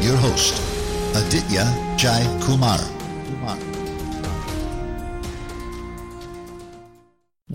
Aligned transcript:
your 0.00 0.16
host, 0.16 0.54
Aditya 1.16 1.64
Jai 1.96 2.22
Kumar. 2.42 2.78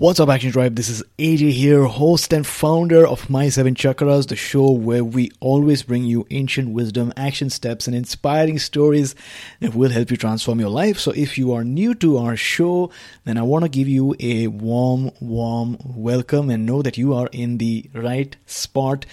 What's 0.02 0.18
up, 0.18 0.30
Action 0.30 0.50
Tribe? 0.50 0.74
This 0.74 0.88
is 0.88 1.04
AJ 1.18 1.52
here, 1.52 1.84
host 1.84 2.32
and 2.32 2.44
founder 2.44 3.06
of 3.06 3.30
My 3.30 3.50
Seven 3.50 3.76
Chakras, 3.76 4.26
the 4.26 4.34
show 4.34 4.72
where 4.72 5.04
we 5.04 5.30
always 5.38 5.84
bring 5.84 6.02
you 6.02 6.26
ancient 6.30 6.70
wisdom, 6.70 7.12
action 7.16 7.50
steps, 7.50 7.86
and 7.86 7.94
inspiring 7.94 8.58
stories 8.58 9.14
that 9.60 9.76
will 9.76 9.90
help 9.90 10.10
you 10.10 10.16
transform 10.16 10.58
your 10.58 10.70
life. 10.70 10.98
So, 10.98 11.12
if 11.12 11.38
you 11.38 11.52
are 11.52 11.62
new 11.62 11.94
to 11.94 12.18
our 12.18 12.36
show, 12.36 12.90
then 13.24 13.38
I 13.38 13.42
want 13.42 13.64
to 13.64 13.68
give 13.68 13.86
you 13.86 14.16
a 14.18 14.48
warm, 14.48 15.12
warm 15.20 15.76
welcome 15.84 16.50
and 16.50 16.66
know 16.66 16.82
that 16.82 16.98
you 16.98 17.14
are 17.14 17.28
in 17.30 17.58
the 17.58 17.88
right 17.94 18.34
spot. 18.44 19.06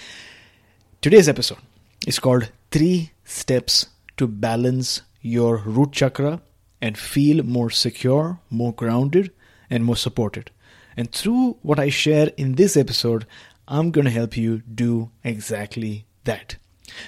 Today's 1.02 1.30
episode 1.30 1.59
is 2.08 2.17
called 2.17 2.49
Three 2.71 3.11
Steps 3.30 3.85
to 4.17 4.25
Balance 4.27 5.03
Your 5.22 5.58
Root 5.58 5.91
Chakra 5.91 6.41
and 6.81 6.97
Feel 6.97 7.44
More 7.44 7.69
Secure, 7.69 8.39
More 8.49 8.73
Grounded, 8.73 9.31
and 9.69 9.86
More 9.86 9.95
Supported. 9.95 10.49
And 10.97 11.11
through 11.11 11.58
what 11.61 11.80
I 11.80 11.89
share 11.89 12.31
in 12.38 12.55
this 12.55 12.75
episode, 12.75 13.27
I'm 13.67 13.91
going 13.91 14.05
to 14.05 14.11
help 14.11 14.36
you 14.36 14.63
do 14.73 15.11
exactly 15.23 16.05
that. 16.23 16.55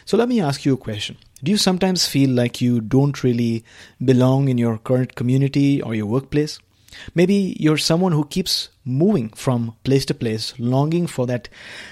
So 0.05 0.15
let 0.15 0.29
me 0.29 0.39
ask 0.39 0.63
you 0.63 0.75
a 0.75 0.77
question. 0.77 1.17
Do 1.43 1.49
you 1.49 1.57
sometimes 1.57 2.05
feel 2.05 2.29
like 2.29 2.61
you 2.61 2.81
don't 2.81 3.23
really 3.23 3.65
belong 4.05 4.47
in 4.47 4.59
your 4.59 4.77
current 4.77 5.15
community 5.15 5.81
or 5.81 5.95
your 5.95 6.05
workplace? 6.05 6.59
Maybe 7.15 7.55
you're 7.59 7.77
someone 7.77 8.11
who 8.11 8.25
keeps 8.25 8.69
moving 8.83 9.29
from 9.29 9.75
place 9.83 10.05
to 10.05 10.13
place, 10.13 10.53
longing 10.59 11.07
for 11.07 11.25
that 11.27 11.49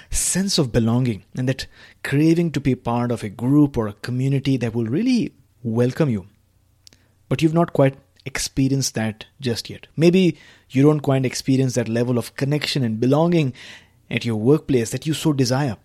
sense 0.09 0.57
of 0.57 0.71
belonging 0.71 1.23
and 1.35 1.47
that 1.47 1.67
craving 2.03 2.51
to 2.51 2.59
be 2.59 2.75
part 2.75 3.11
of 3.11 3.23
a 3.23 3.29
group 3.29 3.77
or 3.77 3.87
a 3.87 3.93
community 3.93 4.57
that 4.57 4.73
will 4.73 4.85
really 4.85 5.33
welcome 5.63 6.09
you. 6.09 6.27
But 7.27 7.41
you've 7.41 7.53
not 7.53 7.73
quite 7.73 7.97
experienced 8.25 8.95
that 8.95 9.25
just 9.39 9.69
yet. 9.69 9.87
Maybe 9.95 10.37
you 10.69 10.83
don't 10.83 10.99
quite 10.99 11.25
experience 11.25 11.75
that 11.75 11.87
level 11.87 12.17
of 12.17 12.35
connection 12.35 12.83
and 12.83 12.99
belonging 12.99 13.53
at 14.09 14.25
your 14.25 14.35
workplace 14.35 14.91
that 14.91 15.05
you 15.05 15.13
so 15.13 15.33
desire. 15.33 15.77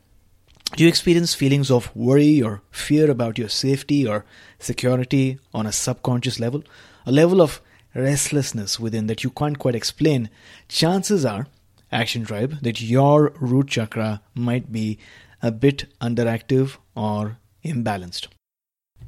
Do 0.76 0.82
you 0.82 0.88
experience 0.88 1.34
feelings 1.34 1.70
of 1.70 1.94
worry 1.94 2.42
or 2.42 2.62
fear 2.70 3.10
about 3.10 3.38
your 3.38 3.48
safety 3.48 4.06
or 4.06 4.24
security 4.58 5.38
on 5.52 5.66
a 5.66 5.72
subconscious 5.72 6.40
level? 6.40 6.64
A 7.06 7.12
level 7.12 7.40
of 7.40 7.60
restlessness 7.94 8.80
within 8.80 9.06
that 9.06 9.24
you 9.24 9.30
can't 9.30 9.58
quite 9.58 9.74
explain, 9.74 10.30
chances 10.68 11.24
are, 11.24 11.46
Action 11.92 12.24
Tribe, 12.24 12.60
that 12.62 12.80
your 12.80 13.32
root 13.40 13.68
chakra 13.68 14.22
might 14.34 14.72
be 14.72 14.98
a 15.42 15.50
bit 15.50 15.86
underactive 16.00 16.76
or 16.94 17.38
imbalanced. 17.64 18.28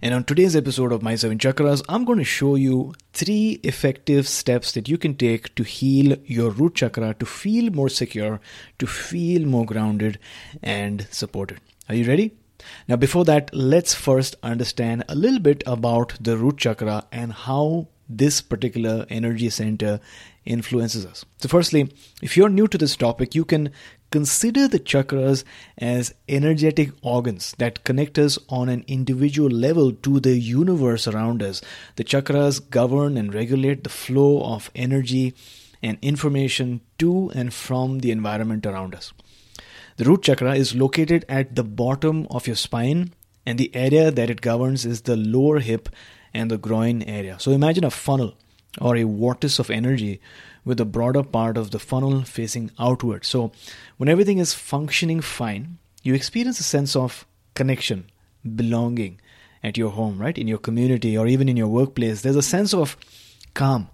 And 0.03 0.13
on 0.13 0.25
today's 0.25 0.55
episode 0.55 0.93
of 0.93 1.03
My 1.03 1.15
Seven 1.17 1.39
Chakras, 1.39 1.83
I'm 1.89 2.05
going 2.05 2.19
to 2.19 2.25
show 2.25 2.55
you 2.55 2.93
three 3.15 3.61
effective 3.63 4.29
steps 4.29 4.73
that 4.73 4.91
you 4.91 4.99
can 4.99 5.15
take 5.15 5.55
to 5.55 5.63
heal 5.63 6.17
your 6.27 6.51
root 6.51 6.75
chakra, 6.75 7.15
to 7.15 7.25
feel 7.25 7.73
more 7.73 7.89
secure, 7.89 8.39
to 8.79 8.87
feel 8.87 9.47
more 9.47 9.65
grounded 9.65 10.19
and 10.63 11.07
supported. 11.11 11.61
Are 11.89 11.95
you 11.95 12.07
ready? 12.07 12.33
Now, 12.87 12.97
before 12.97 13.25
that, 13.25 13.51
let's 13.55 13.95
first 13.95 14.37
understand 14.43 15.05
a 15.09 15.15
little 15.15 15.39
bit 15.39 15.63
about 15.67 16.15
the 16.21 16.37
root 16.37 16.59
chakra 16.59 17.07
and 17.11 17.33
how 17.33 17.89
this 18.09 18.41
particular 18.41 19.07
energy 19.11 19.51
center 19.51 20.01
influences 20.45 21.05
us. 21.05 21.25
So, 21.39 21.49
firstly, 21.49 21.93
if 22.23 22.37
you're 22.37 22.49
new 22.49 22.69
to 22.69 22.79
this 22.79 22.97
topic, 22.97 23.35
you 23.35 23.45
can 23.45 23.71
consider 24.11 24.69
the 24.69 24.79
chakras 24.79 25.43
as 25.79 26.15
energetic 26.29 26.91
organs 27.03 27.55
that 27.59 27.85
connect 27.85 28.19
us 28.19 28.39
on 28.49 28.69
an 28.69 28.85
individual 28.87 29.51
level 29.51 29.93
to 29.93 30.21
the 30.21 30.39
universe 30.39 31.09
around 31.09 31.43
us. 31.43 31.61
The 31.97 32.05
chakras 32.05 32.61
govern 32.71 33.17
and 33.17 33.35
regulate 33.35 33.83
the 33.83 33.91
flow 33.91 34.43
of 34.43 34.71
energy 34.75 35.35
and 35.83 35.99
information 36.03 36.81
to 36.99 37.31
and 37.35 37.53
from 37.53 37.99
the 37.99 38.11
environment 38.11 38.67
around 38.67 38.95
us. 38.95 39.13
The 39.97 40.05
root 40.05 40.23
chakra 40.23 40.55
is 40.55 40.75
located 40.75 41.25
at 41.29 41.57
the 41.57 41.65
bottom 41.65 42.27
of 42.31 42.47
your 42.47 42.57
spine, 42.57 43.13
and 43.47 43.59
the 43.59 43.75
area 43.75 44.11
that 44.11 44.29
it 44.29 44.41
governs 44.41 44.85
is 44.85 45.03
the 45.03 45.17
lower 45.17 45.61
hip 45.61 45.89
and 46.37 46.51
the 46.51 46.59
groin 46.59 47.03
area. 47.03 47.37
So 47.41 47.51
imagine 47.51 47.85
a 47.85 47.91
funnel 47.91 48.35
or 48.81 48.97
a 48.97 49.05
vortex 49.05 49.59
of 49.59 49.71
energy 49.71 50.21
with 50.65 50.79
the 50.79 50.85
broader 50.85 51.23
part 51.23 51.57
of 51.57 51.71
the 51.71 51.79
funnel 51.79 52.23
facing 52.23 52.71
outward. 52.79 53.25
So 53.25 53.53
when 53.97 54.09
everything 54.09 54.39
is 54.39 54.53
functioning 54.53 55.21
fine, 55.21 55.79
you 56.03 56.15
experience 56.15 56.61
a 56.61 56.65
sense 56.65 56.95
of 56.95 57.27
connection, 57.55 58.11
belonging 58.55 59.21
at 59.63 59.79
your 59.79 59.91
home, 59.91 60.19
right? 60.19 60.37
In 60.37 60.47
your 60.47 60.59
community 60.59 61.17
or 61.17 61.27
even 61.27 61.49
in 61.49 61.57
your 61.57 61.69
workplace. 61.69 62.21
There's 62.21 62.37
a 62.37 62.43
sense 62.43 62.75
of 62.75 62.97
calm 63.55 63.89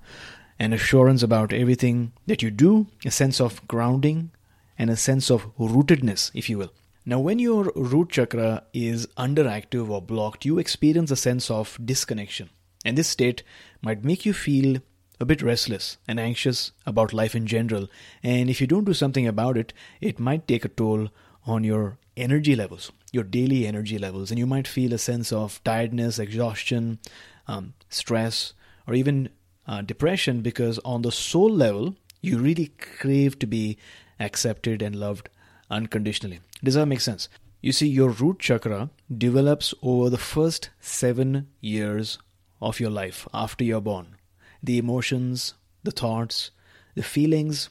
and 0.58 0.74
assurance 0.74 1.22
about 1.22 1.52
everything 1.52 2.12
that 2.26 2.42
you 2.42 2.50
do, 2.50 2.88
a 3.04 3.10
sense 3.10 3.40
of 3.40 3.66
grounding, 3.68 4.30
and 4.78 4.90
a 4.90 4.96
sense 4.96 5.30
of 5.30 5.46
rootedness, 5.56 6.30
if 6.34 6.50
you 6.50 6.58
will. 6.58 6.72
Now, 7.04 7.18
when 7.18 7.40
your 7.40 7.72
root 7.74 8.10
chakra 8.10 8.62
is 8.72 9.08
underactive 9.18 9.90
or 9.90 10.00
blocked, 10.00 10.44
you 10.44 10.58
experience 10.58 11.10
a 11.10 11.16
sense 11.16 11.50
of 11.50 11.76
disconnection. 11.84 12.50
And 12.84 12.96
this 12.96 13.08
state 13.08 13.42
might 13.80 14.04
make 14.04 14.24
you 14.24 14.32
feel 14.32 14.80
a 15.18 15.24
bit 15.24 15.42
restless 15.42 15.98
and 16.06 16.20
anxious 16.20 16.72
about 16.86 17.12
life 17.12 17.34
in 17.34 17.46
general. 17.46 17.88
And 18.22 18.48
if 18.48 18.60
you 18.60 18.66
don't 18.68 18.84
do 18.84 18.94
something 18.94 19.26
about 19.26 19.56
it, 19.56 19.72
it 20.00 20.20
might 20.20 20.46
take 20.46 20.64
a 20.64 20.68
toll 20.68 21.08
on 21.44 21.64
your 21.64 21.98
energy 22.16 22.54
levels, 22.54 22.92
your 23.12 23.24
daily 23.24 23.66
energy 23.66 23.98
levels. 23.98 24.30
And 24.30 24.38
you 24.38 24.46
might 24.46 24.68
feel 24.68 24.92
a 24.92 24.98
sense 24.98 25.32
of 25.32 25.62
tiredness, 25.64 26.20
exhaustion, 26.20 27.00
um, 27.48 27.74
stress, 27.88 28.52
or 28.86 28.94
even 28.94 29.28
uh, 29.66 29.82
depression 29.82 30.40
because 30.40 30.78
on 30.84 31.02
the 31.02 31.12
soul 31.12 31.50
level, 31.50 31.96
you 32.20 32.38
really 32.38 32.68
crave 32.78 33.38
to 33.40 33.46
be 33.46 33.76
accepted 34.20 34.82
and 34.82 34.94
loved 34.94 35.28
unconditionally. 35.72 36.40
Does 36.62 36.74
that 36.74 36.86
make 36.86 37.00
sense? 37.00 37.28
You 37.60 37.72
see, 37.72 37.88
your 37.88 38.10
root 38.10 38.38
chakra 38.38 38.90
develops 39.16 39.72
over 39.82 40.10
the 40.10 40.18
first 40.18 40.70
seven 40.80 41.48
years 41.60 42.18
of 42.60 42.78
your 42.78 42.90
life 42.90 43.26
after 43.32 43.64
you're 43.64 43.80
born. 43.80 44.16
The 44.62 44.78
emotions, 44.78 45.54
the 45.82 45.90
thoughts, 45.90 46.50
the 46.94 47.02
feelings, 47.02 47.68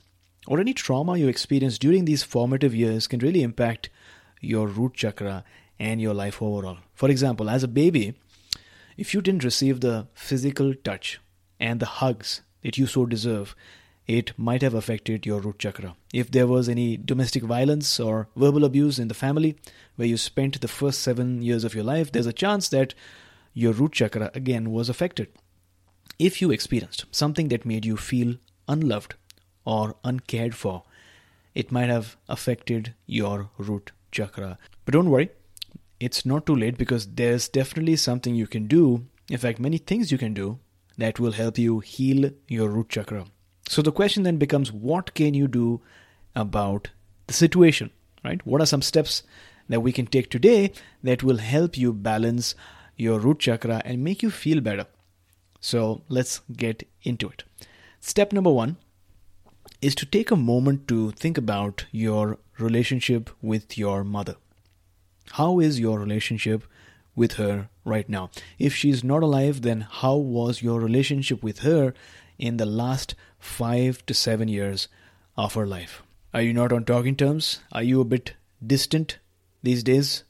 or 0.47 0.59
any 0.59 0.73
trauma 0.73 1.17
you 1.17 1.27
experience 1.27 1.77
during 1.77 2.05
these 2.05 2.23
formative 2.23 2.73
years 2.73 3.07
can 3.07 3.19
really 3.19 3.43
impact 3.43 3.89
your 4.39 4.67
root 4.67 4.93
chakra 4.95 5.43
and 5.79 6.01
your 6.01 6.13
life 6.13 6.41
overall. 6.41 6.77
For 6.93 7.09
example, 7.09 7.49
as 7.49 7.63
a 7.63 7.67
baby, 7.67 8.15
if 8.97 9.13
you 9.13 9.21
didn't 9.21 9.43
receive 9.43 9.79
the 9.81 10.07
physical 10.13 10.73
touch 10.73 11.19
and 11.59 11.79
the 11.79 11.85
hugs 11.85 12.41
that 12.63 12.77
you 12.77 12.87
so 12.87 13.05
deserve, 13.05 13.55
it 14.07 14.37
might 14.37 14.61
have 14.61 14.73
affected 14.73 15.25
your 15.25 15.39
root 15.39 15.59
chakra. 15.59 15.95
If 16.13 16.31
there 16.31 16.47
was 16.47 16.67
any 16.67 16.97
domestic 16.97 17.43
violence 17.43 17.99
or 17.99 18.27
verbal 18.35 18.65
abuse 18.65 18.99
in 18.99 19.07
the 19.07 19.13
family 19.13 19.57
where 19.95 20.07
you 20.07 20.17
spent 20.17 20.59
the 20.59 20.67
first 20.67 21.01
seven 21.01 21.41
years 21.41 21.63
of 21.63 21.75
your 21.75 21.83
life, 21.83 22.11
there's 22.11 22.25
a 22.25 22.33
chance 22.33 22.67
that 22.69 22.93
your 23.53 23.73
root 23.73 23.93
chakra 23.93 24.31
again 24.33 24.71
was 24.71 24.89
affected. 24.89 25.27
If 26.19 26.41
you 26.41 26.51
experienced 26.51 27.05
something 27.11 27.47
that 27.49 27.65
made 27.65 27.85
you 27.85 27.97
feel 27.97 28.35
unloved 28.67 29.15
or 29.65 29.95
uncared 30.03 30.55
for, 30.55 30.83
it 31.53 31.71
might 31.71 31.89
have 31.89 32.17
affected 32.29 32.93
your 33.05 33.49
root 33.57 33.91
chakra. 34.11 34.57
But 34.85 34.93
don't 34.93 35.09
worry, 35.09 35.29
it's 35.99 36.25
not 36.25 36.45
too 36.45 36.55
late 36.55 36.77
because 36.77 37.07
there's 37.07 37.47
definitely 37.47 37.95
something 37.95 38.35
you 38.35 38.47
can 38.47 38.67
do. 38.67 39.05
In 39.29 39.37
fact, 39.37 39.59
many 39.59 39.77
things 39.77 40.11
you 40.11 40.17
can 40.17 40.33
do 40.33 40.59
that 40.97 41.19
will 41.19 41.31
help 41.33 41.57
you 41.57 41.79
heal 41.79 42.31
your 42.47 42.69
root 42.69 42.89
chakra. 42.89 43.25
So 43.71 43.81
the 43.81 43.93
question 43.93 44.23
then 44.23 44.35
becomes 44.35 44.69
what 44.69 45.13
can 45.13 45.33
you 45.33 45.47
do 45.47 45.79
about 46.35 46.89
the 47.27 47.33
situation, 47.33 47.89
right? 48.21 48.45
What 48.45 48.59
are 48.59 48.65
some 48.65 48.81
steps 48.81 49.23
that 49.69 49.79
we 49.79 49.93
can 49.93 50.07
take 50.07 50.29
today 50.29 50.73
that 51.03 51.23
will 51.23 51.37
help 51.37 51.77
you 51.77 51.93
balance 51.93 52.53
your 52.97 53.17
root 53.17 53.39
chakra 53.39 53.81
and 53.85 54.03
make 54.03 54.21
you 54.21 54.29
feel 54.29 54.59
better? 54.59 54.87
So 55.61 56.01
let's 56.09 56.41
get 56.51 56.85
into 57.03 57.29
it. 57.29 57.45
Step 58.01 58.33
number 58.33 58.51
one 58.51 58.75
is 59.81 59.95
to 59.95 60.05
take 60.05 60.31
a 60.31 60.35
moment 60.35 60.89
to 60.89 61.11
think 61.11 61.37
about 61.37 61.85
your 61.93 62.39
relationship 62.59 63.29
with 63.41 63.77
your 63.77 64.03
mother. 64.03 64.35
How 65.39 65.59
is 65.59 65.79
your 65.79 65.97
relationship 65.97 66.65
with 67.15 67.35
her 67.35 67.69
right 67.85 68.09
now? 68.09 68.31
If 68.59 68.75
she's 68.75 69.01
not 69.01 69.23
alive, 69.23 69.61
then 69.61 69.87
how 69.89 70.17
was 70.17 70.61
your 70.61 70.81
relationship 70.81 71.41
with 71.41 71.59
her 71.59 71.93
in 72.37 72.57
the 72.57 72.65
last 72.65 73.15
five 73.41 74.05
to 74.05 74.13
seven 74.13 74.47
years 74.47 74.87
of 75.35 75.55
her 75.55 75.67
life? 75.67 76.01
Are 76.33 76.41
you 76.41 76.53
not 76.53 76.71
on 76.71 76.85
talking 76.85 77.15
terms? 77.15 77.59
Are 77.73 77.83
you 77.83 77.99
a 77.99 78.05
bit 78.05 78.33
distant 78.65 79.17
these 79.61 79.83
days? 79.83 80.23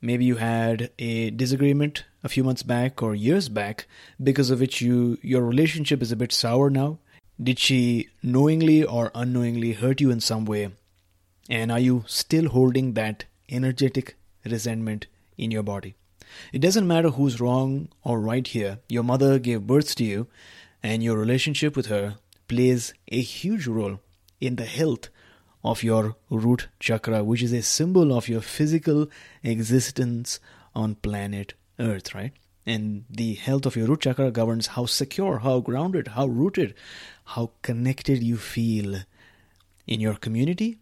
Maybe 0.00 0.24
you 0.24 0.36
had 0.36 0.90
a 0.98 1.30
disagreement 1.30 2.04
a 2.24 2.28
few 2.28 2.42
months 2.42 2.62
back 2.62 3.02
or 3.02 3.14
years 3.14 3.48
back 3.48 3.86
because 4.22 4.50
of 4.50 4.60
which 4.60 4.80
you 4.80 5.18
your 5.22 5.42
relationship 5.42 6.00
is 6.00 6.10
a 6.10 6.16
bit 6.16 6.32
sour 6.32 6.70
now. 6.70 6.98
Did 7.42 7.58
she 7.58 8.08
knowingly 8.22 8.84
or 8.84 9.10
unknowingly 9.14 9.72
hurt 9.72 10.00
you 10.00 10.10
in 10.10 10.20
some 10.20 10.44
way? 10.44 10.70
And 11.50 11.70
are 11.70 11.78
you 11.80 12.04
still 12.06 12.48
holding 12.48 12.94
that 12.94 13.24
energetic 13.50 14.16
resentment 14.44 15.06
in 15.36 15.50
your 15.50 15.62
body? 15.62 15.96
It 16.52 16.60
doesn't 16.60 16.86
matter 16.86 17.10
who's 17.10 17.40
wrong 17.40 17.88
or 18.04 18.20
right 18.20 18.46
here. 18.46 18.78
Your 18.88 19.02
mother 19.02 19.38
gave 19.38 19.66
birth 19.66 19.94
to 19.96 20.04
you, 20.04 20.28
and 20.82 21.02
your 21.02 21.16
relationship 21.16 21.76
with 21.76 21.86
her 21.86 22.16
plays 22.52 22.92
a 23.08 23.20
huge 23.22 23.66
role 23.66 23.98
in 24.38 24.56
the 24.56 24.66
health 24.66 25.08
of 25.64 25.82
your 25.82 26.16
root 26.28 26.68
chakra, 26.80 27.24
which 27.24 27.42
is 27.42 27.52
a 27.52 27.62
symbol 27.62 28.12
of 28.16 28.28
your 28.28 28.42
physical 28.42 29.06
existence 29.42 30.38
on 30.74 30.94
planet 30.96 31.54
Earth, 31.78 32.14
right? 32.14 32.32
And 32.66 33.04
the 33.08 33.34
health 33.34 33.64
of 33.64 33.74
your 33.74 33.86
root 33.86 34.02
chakra 34.02 34.30
governs 34.30 34.66
how 34.68 34.84
secure, 34.84 35.38
how 35.38 35.60
grounded, 35.60 36.08
how 36.08 36.26
rooted, 36.26 36.74
how 37.24 37.52
connected 37.62 38.22
you 38.22 38.36
feel 38.36 38.96
in 39.86 40.00
your 40.00 40.14
community 40.14 40.78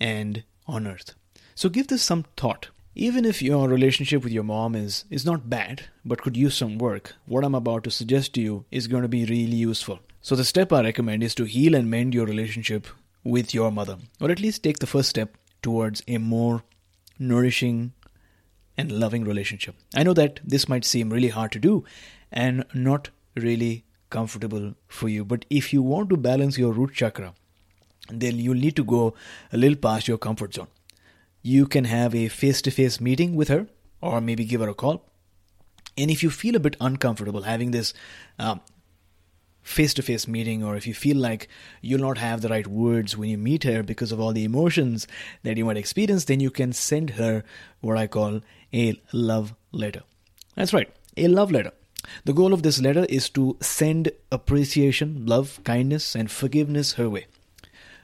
and 0.00 0.42
on 0.66 0.86
earth. 0.86 1.14
So 1.54 1.68
give 1.68 1.88
this 1.88 2.02
some 2.02 2.24
thought. 2.36 2.70
Even 2.94 3.26
if 3.26 3.42
your 3.42 3.68
relationship 3.68 4.24
with 4.24 4.32
your 4.32 4.42
mom 4.42 4.74
is, 4.74 5.04
is 5.10 5.26
not 5.26 5.50
bad, 5.50 5.84
but 6.04 6.22
could 6.22 6.36
use 6.36 6.56
some 6.56 6.78
work, 6.78 7.14
what 7.26 7.44
I'm 7.44 7.54
about 7.54 7.84
to 7.84 7.90
suggest 7.90 8.32
to 8.34 8.40
you 8.40 8.64
is 8.70 8.88
going 8.88 9.02
to 9.02 9.08
be 9.08 9.26
really 9.26 9.60
useful. 9.70 10.00
So, 10.26 10.34
the 10.34 10.44
step 10.44 10.72
I 10.72 10.82
recommend 10.82 11.22
is 11.22 11.36
to 11.36 11.44
heal 11.44 11.76
and 11.76 11.88
mend 11.88 12.12
your 12.12 12.26
relationship 12.26 12.88
with 13.22 13.54
your 13.54 13.70
mother, 13.70 13.96
or 14.20 14.28
at 14.28 14.40
least 14.40 14.64
take 14.64 14.80
the 14.80 14.86
first 14.88 15.08
step 15.08 15.36
towards 15.62 16.02
a 16.08 16.18
more 16.18 16.64
nourishing 17.16 17.92
and 18.76 18.90
loving 18.90 19.22
relationship. 19.22 19.76
I 19.94 20.02
know 20.02 20.14
that 20.14 20.40
this 20.44 20.68
might 20.68 20.84
seem 20.84 21.10
really 21.10 21.28
hard 21.28 21.52
to 21.52 21.60
do 21.60 21.84
and 22.32 22.64
not 22.74 23.10
really 23.36 23.84
comfortable 24.10 24.74
for 24.88 25.08
you, 25.08 25.24
but 25.24 25.44
if 25.48 25.72
you 25.72 25.80
want 25.80 26.10
to 26.10 26.16
balance 26.16 26.58
your 26.58 26.72
root 26.72 26.92
chakra, 26.92 27.32
then 28.08 28.40
you'll 28.40 28.64
need 28.66 28.74
to 28.74 28.84
go 28.84 29.14
a 29.52 29.56
little 29.56 29.78
past 29.78 30.08
your 30.08 30.18
comfort 30.18 30.54
zone. 30.54 30.66
You 31.42 31.68
can 31.68 31.84
have 31.84 32.16
a 32.16 32.26
face 32.26 32.60
to 32.62 32.72
face 32.72 33.00
meeting 33.00 33.36
with 33.36 33.46
her, 33.46 33.68
or 34.00 34.20
maybe 34.20 34.44
give 34.44 34.60
her 34.60 34.70
a 34.70 34.74
call. 34.74 35.04
And 35.96 36.10
if 36.10 36.24
you 36.24 36.30
feel 36.30 36.56
a 36.56 36.66
bit 36.68 36.76
uncomfortable 36.80 37.42
having 37.42 37.70
this 37.70 37.94
uh, 38.40 38.56
face 39.66 39.92
to 39.92 40.02
face 40.02 40.28
meeting, 40.28 40.62
or 40.62 40.76
if 40.76 40.86
you 40.86 40.94
feel 40.94 41.16
like 41.16 41.48
you'll 41.80 42.00
not 42.00 42.18
have 42.18 42.40
the 42.40 42.48
right 42.48 42.66
words 42.68 43.16
when 43.16 43.28
you 43.28 43.36
meet 43.36 43.64
her 43.64 43.82
because 43.82 44.12
of 44.12 44.20
all 44.20 44.32
the 44.32 44.44
emotions 44.44 45.08
that 45.42 45.56
you 45.56 45.64
might 45.64 45.76
experience, 45.76 46.24
then 46.24 46.38
you 46.38 46.50
can 46.50 46.72
send 46.72 47.10
her 47.10 47.42
what 47.80 47.98
I 47.98 48.06
call 48.06 48.40
a 48.72 49.00
love 49.12 49.54
letter. 49.72 50.02
That's 50.54 50.72
right, 50.72 50.88
a 51.16 51.26
love 51.26 51.50
letter. 51.50 51.72
The 52.24 52.32
goal 52.32 52.52
of 52.52 52.62
this 52.62 52.80
letter 52.80 53.06
is 53.08 53.28
to 53.30 53.56
send 53.60 54.12
appreciation, 54.30 55.26
love, 55.26 55.58
kindness, 55.64 56.14
and 56.14 56.30
forgiveness 56.30 56.92
her 56.92 57.10
way. 57.10 57.26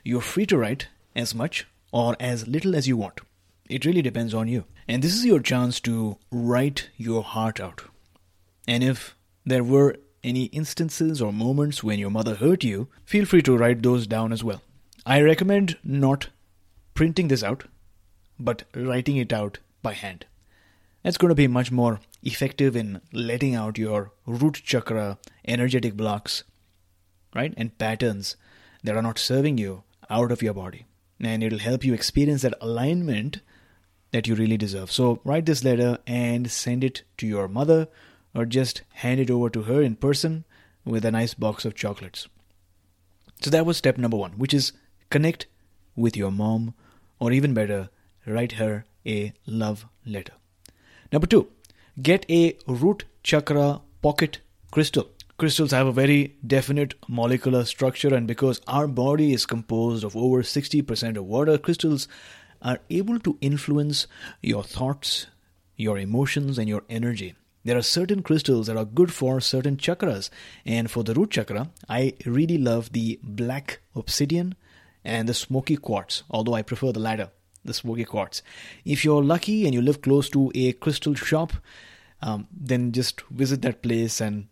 You're 0.02 0.20
free 0.20 0.46
to 0.46 0.58
write 0.58 0.88
as 1.14 1.32
much 1.32 1.68
or 1.92 2.16
as 2.18 2.48
little 2.48 2.74
as 2.74 2.88
you 2.88 2.96
want. 2.96 3.20
It 3.68 3.84
really 3.84 4.02
depends 4.02 4.34
on 4.34 4.48
you. 4.48 4.64
And 4.88 5.00
this 5.00 5.14
is 5.14 5.24
your 5.24 5.38
chance 5.38 5.78
to 5.80 6.18
write 6.32 6.90
your 6.96 7.22
heart 7.22 7.60
out. 7.60 7.84
And 8.66 8.82
if 8.82 9.16
there 9.46 9.62
were 9.62 9.96
any 10.24 10.44
instances 10.46 11.20
or 11.20 11.32
moments 11.32 11.82
when 11.82 11.98
your 11.98 12.10
mother 12.10 12.34
hurt 12.34 12.64
you, 12.64 12.88
feel 13.04 13.24
free 13.24 13.42
to 13.42 13.56
write 13.56 13.82
those 13.82 14.06
down 14.06 14.32
as 14.32 14.44
well. 14.44 14.62
I 15.04 15.20
recommend 15.20 15.78
not 15.82 16.28
printing 16.94 17.28
this 17.28 17.42
out, 17.42 17.64
but 18.38 18.64
writing 18.74 19.16
it 19.16 19.32
out 19.32 19.58
by 19.82 19.94
hand. 19.94 20.26
That's 21.02 21.18
going 21.18 21.30
to 21.30 21.34
be 21.34 21.48
much 21.48 21.72
more 21.72 22.00
effective 22.22 22.76
in 22.76 23.00
letting 23.12 23.54
out 23.54 23.78
your 23.78 24.12
root 24.24 24.60
chakra 24.62 25.18
energetic 25.44 25.96
blocks, 25.96 26.44
right? 27.34 27.52
And 27.56 27.76
patterns 27.76 28.36
that 28.84 28.96
are 28.96 29.02
not 29.02 29.18
serving 29.18 29.58
you 29.58 29.82
out 30.08 30.30
of 30.30 30.42
your 30.42 30.54
body. 30.54 30.86
And 31.20 31.42
it'll 31.42 31.58
help 31.58 31.84
you 31.84 31.94
experience 31.94 32.42
that 32.42 32.54
alignment 32.60 33.40
that 34.12 34.28
you 34.28 34.34
really 34.34 34.56
deserve. 34.56 34.92
So 34.92 35.20
write 35.24 35.46
this 35.46 35.64
letter 35.64 35.98
and 36.06 36.50
send 36.50 36.84
it 36.84 37.02
to 37.16 37.26
your 37.26 37.48
mother 37.48 37.88
or 38.34 38.44
just 38.44 38.82
hand 38.94 39.20
it 39.20 39.30
over 39.30 39.50
to 39.50 39.62
her 39.62 39.82
in 39.82 39.96
person 39.96 40.44
with 40.84 41.04
a 41.04 41.10
nice 41.10 41.34
box 41.34 41.64
of 41.64 41.74
chocolates. 41.74 42.28
So 43.40 43.50
that 43.50 43.66
was 43.66 43.76
step 43.76 43.98
number 43.98 44.16
one, 44.16 44.32
which 44.32 44.54
is 44.54 44.72
connect 45.10 45.46
with 45.96 46.16
your 46.16 46.30
mom, 46.30 46.74
or 47.18 47.32
even 47.32 47.54
better, 47.54 47.90
write 48.26 48.52
her 48.52 48.84
a 49.06 49.32
love 49.46 49.86
letter. 50.06 50.32
Number 51.12 51.26
two, 51.26 51.48
get 52.00 52.24
a 52.30 52.56
root 52.66 53.04
chakra 53.22 53.80
pocket 54.00 54.38
crystal. 54.70 55.08
Crystals 55.38 55.72
have 55.72 55.86
a 55.86 55.92
very 55.92 56.36
definite 56.46 56.94
molecular 57.08 57.64
structure, 57.64 58.14
and 58.14 58.26
because 58.26 58.60
our 58.66 58.86
body 58.86 59.32
is 59.32 59.44
composed 59.44 60.04
of 60.04 60.16
over 60.16 60.42
60% 60.42 61.16
of 61.16 61.24
water, 61.24 61.58
crystals 61.58 62.06
are 62.62 62.78
able 62.90 63.18
to 63.18 63.36
influence 63.40 64.06
your 64.40 64.62
thoughts, 64.62 65.26
your 65.76 65.98
emotions, 65.98 66.58
and 66.58 66.68
your 66.68 66.84
energy. 66.88 67.34
There 67.64 67.78
are 67.78 67.82
certain 67.82 68.22
crystals 68.22 68.66
that 68.66 68.76
are 68.76 68.84
good 68.84 69.12
for 69.12 69.40
certain 69.40 69.76
chakras, 69.76 70.30
and 70.66 70.90
for 70.90 71.04
the 71.04 71.14
root 71.14 71.30
chakra, 71.30 71.70
I 71.88 72.14
really 72.26 72.58
love 72.58 72.92
the 72.92 73.20
black 73.22 73.80
obsidian 73.94 74.56
and 75.04 75.28
the 75.28 75.34
smoky 75.34 75.76
quartz, 75.76 76.24
although 76.30 76.54
I 76.54 76.62
prefer 76.62 76.92
the 76.92 77.00
latter, 77.00 77.30
the 77.64 77.74
smoky 77.74 78.04
quartz. 78.04 78.42
If 78.84 79.04
you're 79.04 79.22
lucky 79.22 79.64
and 79.64 79.74
you 79.74 79.82
live 79.82 80.02
close 80.02 80.28
to 80.30 80.50
a 80.54 80.72
crystal 80.72 81.14
shop, 81.14 81.52
um, 82.20 82.48
then 82.52 82.92
just 82.92 83.22
visit 83.30 83.62
that 83.62 83.82
place 83.82 84.20
and 84.20 84.48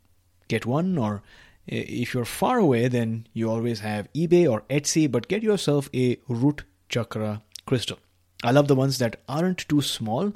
get 0.48 0.66
one. 0.66 0.98
Or 0.98 1.22
if 1.66 2.14
you're 2.14 2.24
far 2.24 2.58
away 2.58 2.88
then 2.88 3.26
you 3.32 3.48
always 3.48 3.80
have 3.80 4.12
ebay 4.12 4.50
or 4.50 4.62
etsy 4.62 5.10
but 5.10 5.28
get 5.28 5.42
yourself 5.42 5.88
a 5.94 6.18
root 6.28 6.64
chakra 6.88 7.42
crystal. 7.66 7.98
I 8.42 8.50
love 8.50 8.68
the 8.68 8.74
ones 8.74 8.98
that 8.98 9.20
aren't 9.28 9.68
too 9.68 9.82
small 9.82 10.32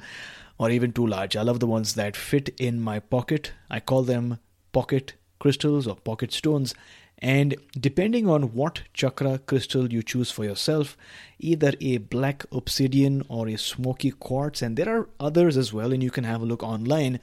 or 0.57 0.69
even 0.69 0.91
too 0.91 1.05
large. 1.05 1.35
I 1.35 1.41
love 1.41 1.59
the 1.59 1.67
ones 1.67 1.95
that 1.95 2.15
fit 2.15 2.49
in 2.59 2.79
my 2.79 2.99
pocket. 2.99 3.51
I 3.69 3.79
call 3.79 4.03
them 4.03 4.39
pocket 4.71 5.13
crystals 5.39 5.87
or 5.87 5.95
pocket 5.95 6.31
stones. 6.31 6.73
And 7.19 7.55
depending 7.79 8.29
on 8.29 8.53
what 8.53 8.83
chakra 8.93 9.39
crystal 9.39 9.91
you 9.91 10.03
choose 10.03 10.31
for 10.31 10.43
yourself, 10.43 10.97
either 11.39 11.73
a 11.79 11.97
black 11.97 12.43
obsidian 12.51 13.23
or 13.29 13.47
a 13.47 13.57
smoky 13.57 14.11
quartz, 14.11 14.61
and 14.61 14.75
there 14.75 14.89
are 14.89 15.09
others 15.19 15.55
as 15.55 15.71
well, 15.71 15.93
and 15.93 16.03
you 16.03 16.11
can 16.11 16.25
have 16.25 16.41
a 16.41 16.45
look 16.45 16.61
online 16.61 17.19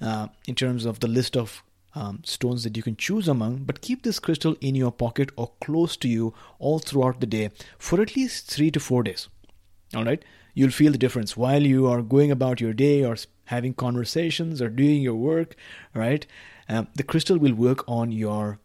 uh, 0.00 0.28
in 0.46 0.54
terms 0.54 0.84
of 0.84 1.00
the 1.00 1.08
list 1.08 1.36
of 1.36 1.62
um, 1.94 2.20
stones 2.24 2.64
that 2.64 2.76
you 2.76 2.82
can 2.82 2.96
choose 2.96 3.28
among, 3.28 3.58
but 3.64 3.80
keep 3.80 4.02
this 4.02 4.18
crystal 4.18 4.56
in 4.60 4.74
your 4.74 4.92
pocket 4.92 5.30
or 5.36 5.52
close 5.60 5.96
to 5.98 6.08
you 6.08 6.34
all 6.58 6.78
throughout 6.78 7.20
the 7.20 7.26
day 7.26 7.50
for 7.78 8.00
at 8.00 8.16
least 8.16 8.50
three 8.50 8.70
to 8.70 8.80
four 8.80 9.02
days. 9.02 9.28
All 9.94 10.04
right, 10.04 10.24
you'll 10.54 10.70
feel 10.70 10.92
the 10.92 10.98
difference 10.98 11.36
while 11.36 11.62
you 11.62 11.86
are 11.86 12.02
going 12.02 12.30
about 12.30 12.60
your 12.60 12.72
day 12.72 13.04
or 13.04 13.16
having 13.46 13.74
conversations 13.74 14.62
or 14.62 14.68
doing 14.68 15.02
your 15.02 15.14
work. 15.14 15.56
Right, 15.94 16.26
um, 16.68 16.88
the 16.94 17.02
crystal 17.02 17.38
will 17.38 17.54
work 17.54 17.84
on 17.88 18.12
your 18.12 18.58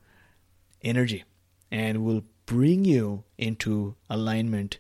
energy 0.82 1.24
and 1.72 2.06
will 2.06 2.24
bring 2.46 2.86
you 2.86 3.24
into 3.38 3.96
alignment 4.10 4.80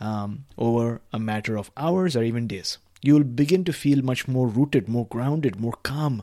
um, 0.00 0.44
over 0.56 1.00
a 1.12 1.18
matter 1.18 1.56
of 1.56 1.70
hours 1.76 2.16
or 2.16 2.22
even 2.22 2.46
days. 2.46 2.78
You 3.02 3.14
will 3.14 3.24
begin 3.24 3.64
to 3.64 3.72
feel 3.72 4.02
much 4.02 4.28
more 4.28 4.48
rooted, 4.48 4.88
more 4.88 5.06
grounded, 5.06 5.58
more 5.58 5.74
calm, 5.82 6.22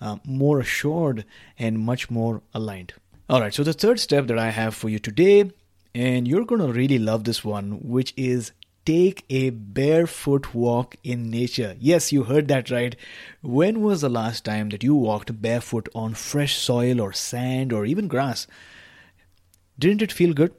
uh, 0.00 0.16
more 0.24 0.60
assured, 0.60 1.24
and 1.58 1.78
much 1.78 2.10
more 2.10 2.42
aligned. 2.54 2.94
All 3.28 3.40
right, 3.40 3.54
so 3.54 3.62
the 3.62 3.72
third 3.72 4.00
step 4.00 4.26
that 4.26 4.38
I 4.38 4.50
have 4.50 4.74
for 4.74 4.88
you 4.88 4.98
today, 4.98 5.50
and 5.94 6.26
you're 6.26 6.44
going 6.44 6.60
to 6.60 6.72
really 6.72 6.98
love 6.98 7.24
this 7.24 7.44
one, 7.44 7.78
which 7.82 8.12
is 8.16 8.52
take 8.84 9.24
a 9.30 9.50
barefoot 9.50 10.54
walk 10.54 10.96
in 11.04 11.30
nature. 11.30 11.76
Yes, 11.78 12.12
you 12.12 12.24
heard 12.24 12.48
that 12.48 12.70
right. 12.70 12.96
When 13.40 13.80
was 13.80 14.00
the 14.00 14.08
last 14.08 14.44
time 14.44 14.70
that 14.70 14.82
you 14.82 14.94
walked 14.94 15.40
barefoot 15.40 15.88
on 15.94 16.14
fresh 16.14 16.56
soil 16.56 17.00
or 17.00 17.12
sand 17.12 17.72
or 17.72 17.84
even 17.86 18.08
grass? 18.08 18.46
Didn't 19.78 20.02
it 20.02 20.12
feel 20.12 20.34
good? 20.34 20.54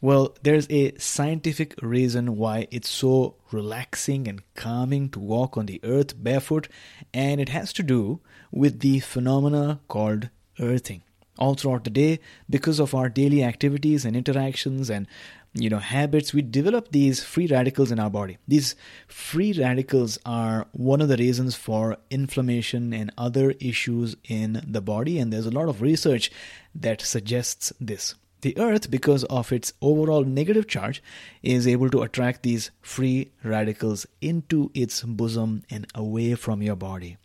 Well, 0.00 0.36
there's 0.42 0.66
a 0.68 0.98
scientific 0.98 1.74
reason 1.80 2.36
why 2.36 2.66
it's 2.72 2.90
so 2.90 3.36
relaxing 3.52 4.26
and 4.26 4.42
calming 4.56 5.08
to 5.10 5.20
walk 5.20 5.56
on 5.56 5.66
the 5.66 5.80
earth 5.84 6.20
barefoot, 6.20 6.66
and 7.14 7.40
it 7.40 7.50
has 7.50 7.72
to 7.74 7.84
do 7.84 8.20
with 8.50 8.80
the 8.80 8.98
phenomena 8.98 9.78
called 9.86 10.28
earthing. 10.58 11.02
All 11.38 11.54
throughout 11.54 11.84
the 11.84 11.90
day, 11.90 12.18
because 12.50 12.80
of 12.80 12.94
our 12.94 13.08
daily 13.08 13.44
activities 13.44 14.04
and 14.04 14.16
interactions 14.16 14.90
and 14.90 15.06
you 15.54 15.68
know 15.68 15.78
habits 15.78 16.32
we 16.32 16.42
develop 16.42 16.90
these 16.90 17.22
free 17.22 17.46
radicals 17.46 17.92
in 17.92 17.98
our 17.98 18.10
body. 18.10 18.38
These 18.48 18.74
free 19.06 19.52
radicals 19.52 20.18
are 20.24 20.66
one 20.72 21.00
of 21.00 21.08
the 21.08 21.16
reasons 21.16 21.54
for 21.54 21.98
inflammation 22.10 22.92
and 22.92 23.12
other 23.18 23.50
issues 23.60 24.16
in 24.24 24.62
the 24.66 24.80
body 24.80 25.18
and 25.18 25.32
there's 25.32 25.46
a 25.46 25.50
lot 25.50 25.68
of 25.68 25.82
research 25.82 26.30
that 26.74 27.00
suggests 27.02 27.72
this. 27.80 28.14
The 28.40 28.58
earth 28.58 28.90
because 28.90 29.22
of 29.24 29.52
its 29.52 29.72
overall 29.80 30.24
negative 30.24 30.66
charge 30.66 31.02
is 31.42 31.66
able 31.66 31.90
to 31.90 32.02
attract 32.02 32.42
these 32.42 32.70
free 32.80 33.30
radicals 33.44 34.04
into 34.20 34.70
its 34.74 35.02
bosom 35.02 35.62
and 35.70 35.86
away 35.94 36.34
from 36.34 36.60
your 36.60 36.74
body. 36.74 37.18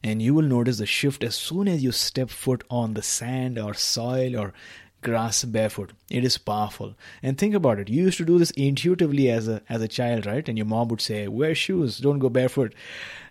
And 0.00 0.22
you 0.22 0.34
will 0.34 0.42
notice 0.42 0.78
the 0.78 0.86
shift 0.86 1.24
as 1.24 1.34
soon 1.34 1.66
as 1.66 1.82
you 1.82 1.90
step 1.90 2.30
foot 2.30 2.62
on 2.70 2.94
the 2.94 3.02
sand 3.02 3.58
or 3.58 3.74
soil 3.74 4.36
or 4.36 4.54
grass 5.02 5.44
barefoot. 5.44 5.92
It 6.10 6.24
is 6.24 6.38
powerful. 6.38 6.94
And 7.22 7.38
think 7.38 7.54
about 7.54 7.78
it. 7.78 7.88
You 7.88 8.04
used 8.04 8.18
to 8.18 8.24
do 8.24 8.38
this 8.38 8.50
intuitively 8.52 9.30
as 9.30 9.48
a 9.48 9.62
as 9.68 9.82
a 9.82 9.88
child, 9.88 10.26
right? 10.26 10.48
And 10.48 10.58
your 10.58 10.66
mom 10.66 10.88
would 10.88 11.00
say, 11.00 11.28
"Wear 11.28 11.54
shoes. 11.54 11.98
Don't 11.98 12.18
go 12.18 12.28
barefoot." 12.28 12.74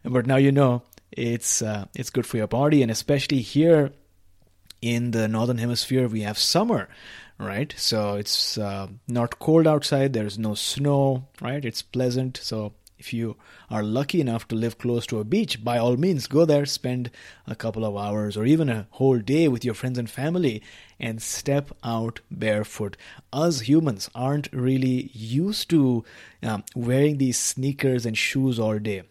But 0.03 0.25
now 0.25 0.38
you 0.38 0.51
know 0.51 0.83
it's 1.12 1.62
uh, 1.62 1.86
it's 1.95 2.09
good 2.09 2.25
for 2.25 2.38
your 2.38 2.47
body, 2.47 2.81
and 2.81 2.91
especially 2.91 3.41
here 3.41 3.91
in 4.81 5.12
the 5.12 5.27
northern 5.27 5.57
hemisphere, 5.57 6.07
we 6.07 6.21
have 6.21 6.38
summer, 6.38 6.88
right? 7.39 7.74
So 7.77 8.15
it's 8.15 8.57
uh, 8.57 8.88
not 9.07 9.39
cold 9.39 9.67
outside. 9.67 10.13
There's 10.13 10.38
no 10.38 10.53
snow, 10.53 11.27
right? 11.41 11.63
It's 11.63 11.81
pleasant. 11.81 12.38
So 12.38 12.74
if 12.99 13.13
you 13.13 13.37
are 13.69 13.83
lucky 13.83 14.21
enough 14.21 14.47
to 14.47 14.55
live 14.55 14.77
close 14.77 15.05
to 15.07 15.19
a 15.19 15.23
beach, 15.23 15.63
by 15.63 15.77
all 15.77 15.97
means, 15.97 16.27
go 16.27 16.45
there, 16.45 16.65
spend 16.65 17.11
a 17.45 17.55
couple 17.55 17.85
of 17.85 17.95
hours 17.95 18.37
or 18.37 18.45
even 18.45 18.69
a 18.69 18.87
whole 18.91 19.19
day 19.19 19.47
with 19.47 19.63
your 19.63 19.73
friends 19.73 19.97
and 19.97 20.09
family 20.09 20.61
and 20.99 21.21
step 21.21 21.71
out 21.83 22.19
barefoot. 22.31 22.97
Us 23.31 23.61
humans 23.61 24.09
aren't 24.15 24.51
really 24.51 25.11
used 25.13 25.69
to 25.69 26.03
um, 26.41 26.63
wearing 26.75 27.17
these 27.17 27.37
sneakers 27.37 28.05
and 28.05 28.17
shoes 28.17 28.59
all 28.59 28.79
day 28.79 29.03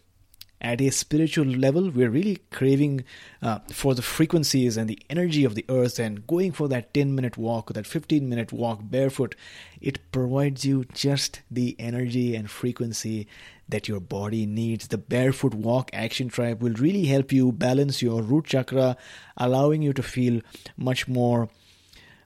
at 0.61 0.81
a 0.81 0.91
spiritual 0.91 1.45
level, 1.45 1.91
we're 1.91 2.11
really 2.11 2.39
craving 2.51 3.05
uh, 3.43 3.59
for 3.71 3.95
the 3.95 4.03
frequencies 4.03 4.77
and 4.77 4.89
the 4.89 4.99
energy 5.11 5.45
of 5.45 5.55
the 5.55 5.65
earth 5.69 5.99
and 5.99 6.27
going 6.27 6.53
for 6.53 6.67
that 6.69 6.95
10 6.95 7.15
minute 7.15 7.37
walk 7.37 7.71
or 7.71 7.75
that 7.75 7.87
15 7.87 8.29
minute 8.29 8.53
walk 8.53 8.81
barefoot. 8.83 9.35
It 9.81 10.11
provides 10.13 10.65
you 10.65 10.85
just 10.93 11.43
the 11.51 11.77
energy 11.79 12.35
and 12.35 12.51
frequency 12.51 13.29
that 13.69 13.89
your 13.89 14.01
body 14.01 14.47
needs. 14.47 14.89
The 14.89 14.99
barefoot 14.99 15.55
walk 15.55 15.91
action 15.93 16.29
tribe 16.29 16.63
will 16.63 16.75
really 16.75 17.05
help 17.05 17.33
you 17.33 17.53
balance 17.53 18.01
your 18.01 18.23
root 18.23 18.47
chakra, 18.47 18.97
allowing 19.37 19.83
you 19.83 19.93
to 19.93 20.03
feel 20.03 20.41
much 20.77 21.07
more 21.07 21.51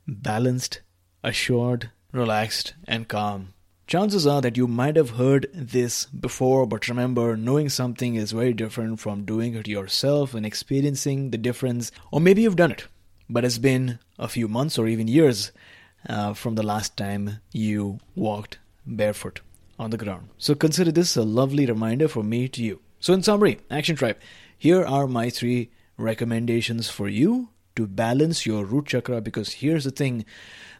balanced, 0.07 0.81
assured, 1.25 1.91
relaxed, 2.13 2.75
and 2.87 3.09
calm. 3.09 3.55
Chances 3.91 4.25
are 4.25 4.41
that 4.43 4.57
you 4.57 4.69
might 4.69 4.95
have 4.95 5.11
heard 5.11 5.49
this 5.53 6.05
before, 6.05 6.65
but 6.65 6.87
remember, 6.87 7.37
knowing 7.37 7.69
something 7.69 8.15
is 8.15 8.31
very 8.31 8.53
different 8.53 9.01
from 9.01 9.25
doing 9.25 9.57
it 9.57 9.67
yourself 9.67 10.33
and 10.33 10.47
experiencing 10.47 11.33
the 11.33 11.37
difference. 11.37 11.91
Or 12.13 12.21
maybe 12.21 12.43
you've 12.43 12.55
done 12.55 12.71
it, 12.71 12.87
but 13.29 13.45
it's 13.45 13.59
been 13.59 13.99
a 14.17 14.29
few 14.29 14.47
months 14.47 14.79
or 14.79 14.87
even 14.87 15.09
years 15.09 15.51
uh, 16.09 16.35
from 16.35 16.55
the 16.55 16.63
last 16.63 16.97
time 16.97 17.41
you 17.51 17.99
walked 18.15 18.61
barefoot 18.87 19.41
on 19.77 19.91
the 19.91 19.99
ground. 19.99 20.29
So 20.39 20.55
consider 20.55 20.93
this 20.93 21.17
a 21.17 21.23
lovely 21.23 21.67
reminder 21.67 22.07
for 22.07 22.23
me 22.23 22.47
to 22.47 22.63
you. 22.63 22.79
So, 23.01 23.13
in 23.13 23.25
summary, 23.25 23.59
Action 23.73 23.97
Tribe, 23.97 24.19
here 24.57 24.85
are 24.85 25.09
my 25.09 25.31
three 25.31 25.73
recommendations 25.97 26.89
for 26.89 27.09
you 27.09 27.49
to 27.81 27.87
balance 27.87 28.45
your 28.45 28.65
root 28.67 28.87
chakra 28.87 29.23
because 29.23 29.55
here's 29.55 29.85
the 29.85 29.91
thing 29.91 30.25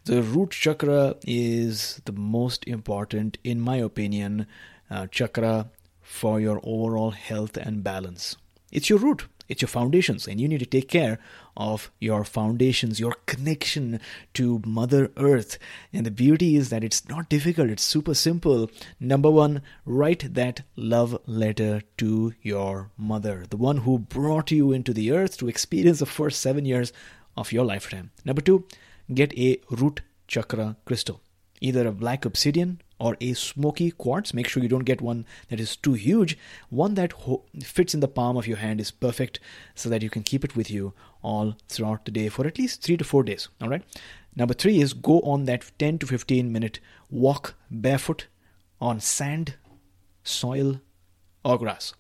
the 0.05 0.23
root 0.23 0.51
chakra 0.51 1.17
is 1.27 2.01
the 2.05 2.13
most 2.13 2.67
important, 2.67 3.39
in 3.43 3.59
my 3.61 3.77
opinion, 3.77 4.47
uh, 4.91 5.07
chakra 5.07 5.71
for 6.03 6.41
your 6.41 6.61
overall 6.63 7.11
health 7.11 7.57
and 7.57 7.83
balance. 7.83 8.37
It's 8.71 8.91
your 8.91 8.99
root, 8.99 9.27
it's 9.51 9.61
your 9.61 9.69
foundations, 9.69 10.29
and 10.29 10.41
you 10.41 10.47
need 10.47 10.61
to 10.61 10.67
take 10.67 10.89
care 10.89 11.19
of 11.57 11.91
your 11.99 12.25
foundations, 12.25 13.01
your 13.01 13.17
connection 13.27 14.01
to 14.35 14.63
Mother 14.65 15.11
Earth. 15.17 15.59
And 15.93 16.07
the 16.07 16.11
beauty 16.13 16.55
is 16.55 16.71
that 16.71 16.85
it's 16.85 17.09
not 17.09 17.29
difficult, 17.29 17.69
it's 17.69 17.83
super 17.83 18.15
simple. 18.15 18.71
Number 19.01 19.29
one, 19.29 19.63
write 19.85 20.35
that 20.35 20.63
love 20.77 21.19
letter 21.27 21.83
to 21.99 22.33
your 22.41 22.91
mother, 22.97 23.45
the 23.51 23.57
one 23.57 23.79
who 23.79 23.99
brought 23.99 24.53
you 24.53 24.71
into 24.71 24.95
the 24.95 25.11
earth 25.11 25.37
to 25.39 25.49
experience 25.49 25.99
the 25.99 26.07
first 26.07 26.41
seven 26.41 26.65
years 26.65 26.93
of 27.37 27.53
your 27.53 27.65
lifetime. 27.65 28.13
Number 28.25 28.41
two, 28.41 28.67
get 29.13 29.37
a 29.37 29.61
root 29.69 30.03
chakra 30.29 30.77
crystal, 30.85 31.21
either 31.61 31.89
a 31.89 31.93
black 31.93 32.25
obsidian 32.25 32.81
or 33.01 33.17
a 33.21 33.33
smoky 33.33 33.91
quartz. 33.91 34.33
Make 34.35 34.47
sure 34.47 34.63
you 34.63 34.69
don't 34.69 34.85
get 34.85 35.01
one 35.01 35.25
that 35.49 35.59
is 35.59 35.75
too 35.75 35.95
huge. 35.95 36.39
One 36.69 36.95
that 36.95 37.13
ho- 37.13 37.45
fits 37.63 37.95
in 37.95 38.01
the 38.01 38.09
palm 38.09 38.37
of 38.37 38.47
your 38.47 38.59
hand 38.59 38.81
is 38.81 38.91
perfect 38.91 39.41
so 39.75 39.89
that 39.89 40.03
you 40.03 40.11
can 40.11 40.23
keep 40.23 40.45
it 40.45 40.55
with 40.55 40.71
you 40.71 40.93
all 41.23 41.57
throughout 41.69 42.05
the 42.05 42.11
day 42.11 42.29
for 42.29 42.47
at 42.47 42.59
least 42.59 42.83
three 42.83 42.97
to 42.97 43.05
four 43.05 43.25
days. 43.25 43.49
All 43.61 43.69
right. 43.69 43.83
Number 44.37 44.55
three 44.55 44.81
is 44.81 44.93
go 44.93 45.21
on 45.21 45.47
that 45.47 45.71
10 45.79 45.99
to 45.99 46.07
15 46.07 46.53
minute 46.53 46.79
walk 47.11 47.55
barefoot 47.71 48.29
on 48.81 49.01
sand, 49.01 49.55
soil, 50.23 50.81
or 51.45 51.59
grass. 51.59 51.95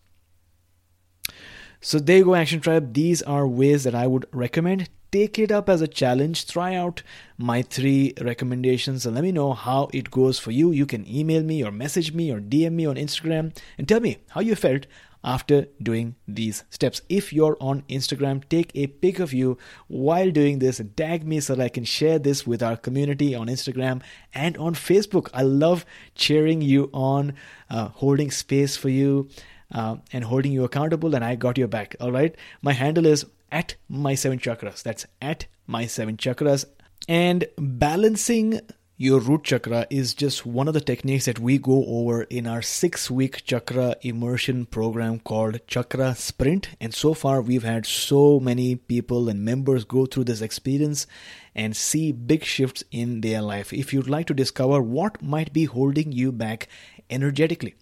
So 1.80 1.98
there 1.98 2.18
you 2.18 2.24
go, 2.24 2.34
Action 2.34 2.60
Tribe. 2.60 2.92
These 2.92 3.22
are 3.22 3.48
ways 3.48 3.84
that 3.84 3.94
I 3.94 4.06
would 4.06 4.26
recommend 4.32 4.90
take 5.12 5.38
it 5.38 5.50
up 5.50 5.68
as 5.68 5.80
a 5.80 5.88
challenge. 5.88 6.46
Try 6.46 6.74
out 6.74 7.02
my 7.36 7.62
three 7.62 8.14
recommendations 8.20 9.06
and 9.06 9.14
let 9.14 9.24
me 9.24 9.32
know 9.32 9.52
how 9.52 9.88
it 9.92 10.10
goes 10.10 10.38
for 10.38 10.50
you. 10.50 10.70
You 10.70 10.86
can 10.86 11.06
email 11.08 11.42
me 11.42 11.64
or 11.64 11.70
message 11.70 12.12
me 12.12 12.30
or 12.30 12.40
DM 12.40 12.72
me 12.72 12.86
on 12.86 12.96
Instagram 12.96 13.56
and 13.78 13.88
tell 13.88 14.00
me 14.00 14.18
how 14.28 14.40
you 14.40 14.54
felt 14.54 14.86
after 15.22 15.66
doing 15.82 16.14
these 16.26 16.64
steps. 16.70 17.02
If 17.08 17.32
you're 17.32 17.56
on 17.60 17.82
Instagram, 17.82 18.48
take 18.48 18.70
a 18.74 18.86
pic 18.86 19.18
of 19.18 19.32
you 19.32 19.58
while 19.86 20.30
doing 20.30 20.58
this 20.58 20.80
and 20.80 20.96
tag 20.96 21.26
me 21.26 21.40
so 21.40 21.54
that 21.54 21.62
I 21.62 21.68
can 21.68 21.84
share 21.84 22.18
this 22.18 22.46
with 22.46 22.62
our 22.62 22.76
community 22.76 23.34
on 23.34 23.48
Instagram 23.48 24.02
and 24.34 24.56
on 24.56 24.74
Facebook. 24.74 25.28
I 25.34 25.42
love 25.42 25.84
cheering 26.14 26.62
you 26.62 26.90
on, 26.92 27.34
uh, 27.68 27.88
holding 27.88 28.30
space 28.30 28.76
for 28.76 28.88
you. 28.88 29.28
Uh, 29.72 29.98
and 30.12 30.24
holding 30.24 30.50
you 30.50 30.64
accountable, 30.64 31.14
and 31.14 31.24
I 31.24 31.36
got 31.36 31.56
your 31.56 31.68
back. 31.68 31.94
All 32.00 32.10
right. 32.10 32.34
My 32.60 32.72
handle 32.72 33.06
is 33.06 33.24
at 33.50 33.76
my 33.88 34.14
seven 34.14 34.38
chakras. 34.38 34.82
That's 34.82 35.06
at 35.20 35.46
my 35.66 35.86
seven 35.86 36.16
chakras. 36.16 36.64
And 37.08 37.46
balancing 37.56 38.60
your 38.96 39.18
root 39.18 39.44
chakra 39.44 39.86
is 39.88 40.12
just 40.12 40.44
one 40.44 40.68
of 40.68 40.74
the 40.74 40.80
techniques 40.80 41.24
that 41.24 41.38
we 41.38 41.56
go 41.56 41.86
over 41.86 42.24
in 42.24 42.46
our 42.46 42.60
six 42.60 43.10
week 43.10 43.42
chakra 43.46 43.96
immersion 44.02 44.66
program 44.66 45.18
called 45.20 45.58
Chakra 45.66 46.14
Sprint. 46.14 46.68
And 46.80 46.92
so 46.92 47.14
far, 47.14 47.40
we've 47.40 47.62
had 47.62 47.86
so 47.86 48.38
many 48.38 48.76
people 48.76 49.30
and 49.30 49.42
members 49.42 49.84
go 49.84 50.04
through 50.04 50.24
this 50.24 50.42
experience 50.42 51.06
and 51.54 51.74
see 51.74 52.12
big 52.12 52.44
shifts 52.44 52.84
in 52.90 53.22
their 53.22 53.40
life. 53.40 53.72
If 53.72 53.94
you'd 53.94 54.10
like 54.10 54.26
to 54.26 54.34
discover 54.34 54.82
what 54.82 55.22
might 55.22 55.54
be 55.54 55.64
holding 55.64 56.12
you 56.12 56.30
back 56.30 56.68
energetically, 57.08 57.76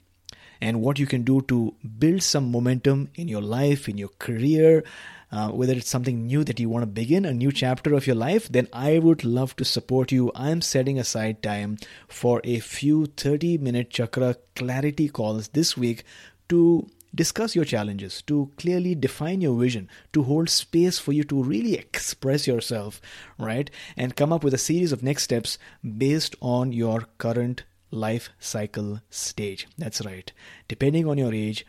and 0.61 0.81
what 0.81 0.99
you 0.99 1.07
can 1.07 1.23
do 1.23 1.41
to 1.43 1.75
build 1.99 2.23
some 2.23 2.51
momentum 2.51 3.11
in 3.15 3.29
your 3.29 3.43
life, 3.43 3.89
in 3.89 3.99
your 3.99 4.09
career, 4.19 4.85
uh, 5.31 5.51
whether 5.51 5.75
it's 5.75 5.91
something 5.91 6.27
new 6.27 6.45
that 6.45 6.59
you 6.59 6.69
want 6.69 6.83
to 6.83 6.87
begin, 6.87 7.25
a 7.25 7.33
new 7.33 7.53
chapter 7.53 7.93
of 7.95 8.07
your 8.07 8.17
life, 8.17 8.49
then 8.49 8.69
I 8.73 8.99
would 8.99 9.25
love 9.25 9.57
to 9.57 9.65
support 9.65 10.11
you. 10.11 10.33
I'm 10.35 10.61
setting 10.63 10.99
aside 10.99 11.43
time 11.43 11.77
for 12.09 12.41
a 12.45 12.61
few 12.61 13.07
30 13.07 13.59
minute 13.59 13.91
chakra 13.91 14.37
clarity 14.55 15.09
calls 15.09 15.49
this 15.49 15.77
week 15.77 16.05
to 16.49 16.89
discuss 17.15 17.55
your 17.55 17.65
challenges, 17.65 18.23
to 18.23 18.51
clearly 18.57 18.95
define 18.95 19.41
your 19.41 19.59
vision, 19.59 19.89
to 20.13 20.23
hold 20.23 20.49
space 20.49 20.99
for 20.99 21.13
you 21.13 21.25
to 21.25 21.43
really 21.43 21.75
express 21.75 22.47
yourself, 22.47 23.01
right? 23.39 23.71
And 23.97 24.17
come 24.17 24.33
up 24.33 24.45
with 24.45 24.55
a 24.55 24.59
series 24.59 24.93
of 24.93 25.03
next 25.03 25.25
steps 25.25 25.59
based 25.97 26.37
on 26.41 26.73
your 26.73 27.07
current 27.19 27.65
life 27.91 28.31
cycle 28.39 29.01
stage. 29.11 29.67
That's 29.77 30.05
right. 30.05 30.31
Depending 30.69 31.07
on 31.09 31.19
your 31.19 31.33
age, 31.33 31.67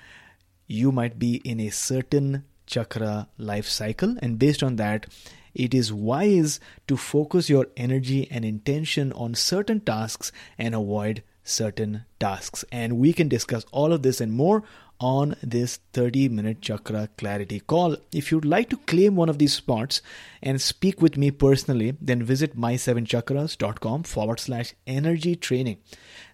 you 0.68 0.92
might 0.92 1.18
be 1.18 1.36
in 1.38 1.60
a 1.60 1.70
certain 1.70 2.44
chakra 2.70 3.28
life 3.38 3.68
cycle, 3.68 4.16
and 4.22 4.40
based 4.40 4.64
on 4.64 4.78
that, 4.78 5.08
it 5.54 5.74
is 5.74 5.92
wise 5.92 6.60
to 6.88 6.96
focus 6.96 7.50
your 7.50 7.68
energy 7.76 8.28
and 8.32 8.46
intention 8.46 9.12
on 9.14 9.34
certain 9.36 9.80
tasks 9.82 10.32
and 10.58 10.76
avoid 10.76 11.24
certain 11.44 12.06
tasks. 12.20 12.64
And 12.72 12.98
we 12.98 13.14
can 13.14 13.28
discuss 13.28 13.66
all 13.72 13.92
of 13.92 14.04
this 14.04 14.22
and 14.22 14.32
more 14.32 14.64
on 15.00 15.36
this 15.42 15.80
30 15.94 16.30
minute 16.30 16.62
chakra 16.62 17.10
clarity 17.18 17.62
call. 17.62 17.96
If 18.12 18.32
you'd 18.32 18.46
like 18.46 18.70
to 18.70 18.78
claim 18.78 19.16
one 19.16 19.30
of 19.30 19.38
these 19.38 19.54
spots 19.54 20.02
and 20.44 20.62
speak 20.62 21.02
with 21.02 21.18
me 21.18 21.32
personally, 21.32 21.96
then 22.02 22.22
visit 22.24 22.58
my7chakras.com 22.58 24.04
forward 24.04 24.40
slash 24.40 24.74
energy 24.86 25.36
training. 25.36 25.78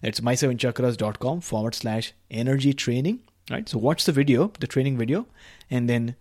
It's 0.02 0.20
my7chakras.com 0.20 1.40
forward 1.40 1.74
slash 1.74 2.12
energy 2.30 2.72
training. 2.72 3.20
Right. 3.50 3.68
So 3.68 3.78
watch 3.78 4.04
the 4.04 4.12
video, 4.12 4.52
the 4.58 4.66
training 4.66 4.98
video, 4.98 5.26
and 5.70 5.88
then 5.88 6.16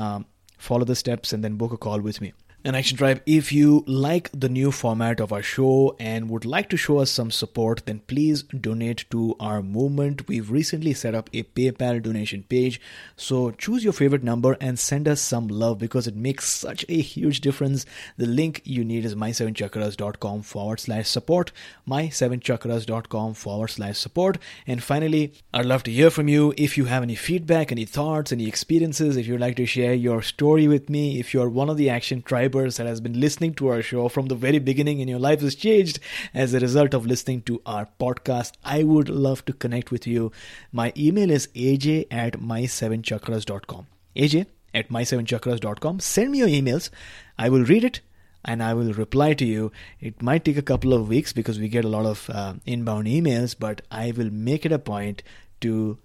um, 0.00 0.26
follow 0.58 0.84
the 0.84 0.96
steps 0.96 1.32
and 1.32 1.44
then 1.44 1.56
book 1.56 1.72
a 1.72 1.76
call 1.76 2.00
with 2.00 2.20
me 2.20 2.32
and 2.62 2.76
Action 2.76 2.98
Tribe, 2.98 3.22
if 3.24 3.52
you 3.52 3.84
like 3.86 4.28
the 4.38 4.48
new 4.50 4.70
format 4.70 5.18
of 5.18 5.32
our 5.32 5.42
show 5.42 5.96
and 5.98 6.28
would 6.28 6.44
like 6.44 6.68
to 6.68 6.76
show 6.76 6.98
us 6.98 7.10
some 7.10 7.30
support, 7.30 7.86
then 7.86 8.00
please 8.00 8.42
donate 8.42 9.06
to 9.10 9.34
our 9.40 9.62
movement. 9.62 10.28
We've 10.28 10.50
recently 10.50 10.92
set 10.92 11.14
up 11.14 11.30
a 11.32 11.44
PayPal 11.44 12.02
donation 12.02 12.42
page. 12.42 12.78
So 13.16 13.50
choose 13.52 13.82
your 13.82 13.94
favorite 13.94 14.22
number 14.22 14.58
and 14.60 14.78
send 14.78 15.08
us 15.08 15.22
some 15.22 15.48
love 15.48 15.78
because 15.78 16.06
it 16.06 16.14
makes 16.14 16.50
such 16.50 16.84
a 16.90 17.00
huge 17.00 17.40
difference. 17.40 17.86
The 18.18 18.26
link 18.26 18.60
you 18.64 18.84
need 18.84 19.06
is 19.06 19.14
my7chakras.com 19.14 20.42
forward 20.42 20.80
slash 20.80 21.08
support, 21.08 21.52
my7chakras.com 21.88 23.34
forward 23.34 23.68
slash 23.68 23.96
support. 23.96 24.36
And 24.66 24.82
finally, 24.82 25.32
I'd 25.54 25.64
love 25.64 25.82
to 25.84 25.90
hear 25.90 26.10
from 26.10 26.28
you 26.28 26.52
if 26.58 26.76
you 26.76 26.84
have 26.84 27.02
any 27.02 27.14
feedback, 27.14 27.72
any 27.72 27.86
thoughts, 27.86 28.32
any 28.32 28.46
experiences, 28.46 29.16
if 29.16 29.26
you'd 29.26 29.40
like 29.40 29.56
to 29.56 29.64
share 29.64 29.94
your 29.94 30.20
story 30.20 30.68
with 30.68 30.90
me, 30.90 31.18
if 31.18 31.32
you're 31.32 31.48
one 31.48 31.70
of 31.70 31.78
the 31.78 31.88
Action 31.88 32.20
Tribe 32.20 32.49
subscribers 32.50 32.76
that 32.76 32.86
has 32.86 33.00
been 33.00 33.20
listening 33.20 33.54
to 33.54 33.68
our 33.68 33.82
show 33.82 34.08
from 34.08 34.26
the 34.26 34.34
very 34.34 34.58
beginning 34.58 35.00
and 35.00 35.08
your 35.08 35.20
life 35.20 35.40
has 35.40 35.54
changed 35.54 36.00
as 36.34 36.52
a 36.52 36.60
result 36.60 36.94
of 36.94 37.06
listening 37.06 37.42
to 37.42 37.62
our 37.64 37.86
podcast, 38.00 38.54
I 38.64 38.82
would 38.82 39.08
love 39.08 39.44
to 39.44 39.52
connect 39.52 39.92
with 39.92 40.06
you. 40.06 40.32
My 40.72 40.92
email 40.96 41.30
is 41.30 41.48
aj 41.54 42.06
at 42.10 42.40
my7chakras.com. 42.40 43.86
aj 44.16 44.46
at 44.74 44.88
my7chakras.com. 44.88 46.00
Send 46.00 46.32
me 46.32 46.38
your 46.38 46.48
emails. 46.48 46.90
I 47.38 47.48
will 47.48 47.64
read 47.64 47.84
it 47.84 48.00
and 48.44 48.62
I 48.62 48.74
will 48.74 48.92
reply 48.94 49.34
to 49.34 49.44
you. 49.44 49.70
It 50.00 50.20
might 50.20 50.44
take 50.44 50.58
a 50.58 50.68
couple 50.70 50.92
of 50.92 51.08
weeks 51.08 51.32
because 51.32 51.60
we 51.60 51.68
get 51.68 51.84
a 51.84 51.94
lot 51.96 52.06
of 52.06 52.28
uh, 52.30 52.54
inbound 52.66 53.06
emails, 53.06 53.54
but 53.58 53.82
I 53.92 54.12
will 54.16 54.30
make 54.32 54.66
it 54.66 54.72
a 54.72 54.78
point 54.78 55.22
to 55.60 55.98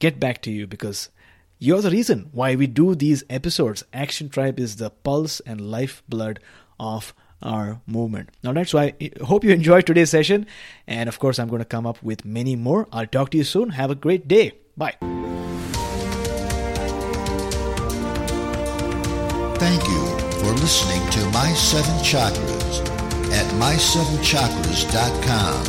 get 0.00 0.18
back 0.18 0.42
to 0.42 0.50
you 0.50 0.66
because 0.66 1.10
you're 1.58 1.80
the 1.80 1.90
reason 1.90 2.28
why 2.32 2.54
we 2.54 2.66
do 2.66 2.94
these 2.94 3.24
episodes. 3.30 3.82
Action 3.92 4.28
Tribe 4.28 4.60
is 4.60 4.76
the 4.76 4.90
pulse 4.90 5.40
and 5.40 5.60
lifeblood 5.60 6.38
of 6.78 7.14
our 7.42 7.80
movement. 7.86 8.30
Now 8.42 8.52
that's 8.52 8.74
why 8.74 8.94
I 9.00 9.10
hope 9.24 9.44
you 9.44 9.50
enjoyed 9.50 9.86
today's 9.86 10.10
session. 10.10 10.46
And 10.86 11.08
of 11.08 11.18
course, 11.18 11.38
I'm 11.38 11.48
going 11.48 11.60
to 11.60 11.66
come 11.66 11.86
up 11.86 12.02
with 12.02 12.24
many 12.24 12.56
more. 12.56 12.88
I'll 12.92 13.06
talk 13.06 13.30
to 13.30 13.38
you 13.38 13.44
soon. 13.44 13.70
Have 13.70 13.90
a 13.90 13.94
great 13.94 14.28
day. 14.28 14.52
Bye. 14.76 14.96
Thank 19.58 19.82
you 19.88 20.04
for 20.40 20.52
listening 20.60 21.08
to 21.10 21.20
My 21.30 21.52
Seven 21.54 21.94
Chakras 22.04 22.82
at 23.32 23.46
my7chakras.com. 23.54 25.64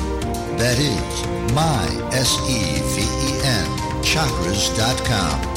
That 0.57 0.77
is 0.79 1.25
my 1.53 1.87
S 2.13 2.37
E 2.49 2.81
V 2.93 3.01
E 3.01 3.39
N 3.45 3.67
chakras.com. 4.03 5.56